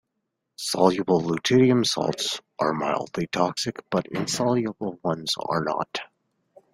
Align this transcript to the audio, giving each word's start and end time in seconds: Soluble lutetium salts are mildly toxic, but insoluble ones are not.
Soluble 0.55 1.21
lutetium 1.21 1.85
salts 1.85 2.41
are 2.57 2.73
mildly 2.73 3.27
toxic, 3.27 3.87
but 3.91 4.07
insoluble 4.07 4.97
ones 5.03 5.35
are 5.37 5.63
not. 5.63 5.99